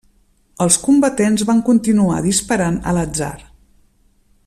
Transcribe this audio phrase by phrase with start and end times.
[0.63, 3.33] Els combatents van continuar disparant a l'atzar.